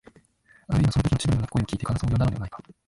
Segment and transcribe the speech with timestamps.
[0.67, 2.63] あるいは、そのとき千鳥の鳴く声をきいて感想をよんだのではないか、